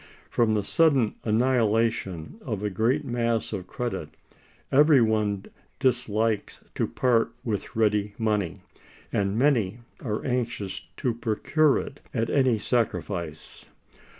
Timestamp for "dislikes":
5.77-6.59